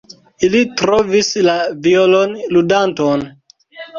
Ili 0.45 0.61
trovis 0.79 1.29
la 1.49 1.53
violonludanton. 1.87 3.25